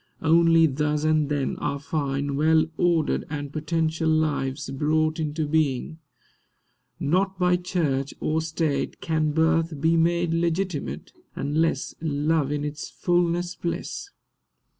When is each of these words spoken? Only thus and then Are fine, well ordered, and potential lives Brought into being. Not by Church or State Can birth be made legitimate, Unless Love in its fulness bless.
Only 0.23 0.65
thus 0.65 1.03
and 1.03 1.29
then 1.29 1.57
Are 1.57 1.77
fine, 1.77 2.35
well 2.35 2.65
ordered, 2.75 3.23
and 3.29 3.53
potential 3.53 4.09
lives 4.09 4.67
Brought 4.71 5.19
into 5.19 5.47
being. 5.47 5.99
Not 6.99 7.37
by 7.37 7.55
Church 7.55 8.11
or 8.19 8.41
State 8.41 8.99
Can 8.99 9.31
birth 9.31 9.79
be 9.79 9.95
made 9.95 10.33
legitimate, 10.33 11.13
Unless 11.35 11.93
Love 12.01 12.51
in 12.51 12.65
its 12.65 12.89
fulness 12.89 13.53
bless. 13.53 14.09